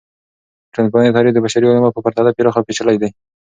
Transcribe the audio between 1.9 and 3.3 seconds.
په پرتله پراخه او پیچلي دی.